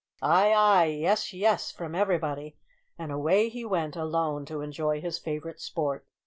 "Ay, 0.23 0.51
ay; 0.51 0.85
yes, 0.85 1.31
yes," 1.31 1.71
from 1.71 1.93
everybody; 1.93 2.57
and 2.97 3.11
away 3.11 3.49
he 3.49 3.63
went 3.63 3.95
alone 3.95 4.45
to 4.45 4.61
enjoy 4.61 4.99
his 4.99 5.19
favourite 5.19 5.59
sport. 5.59 6.07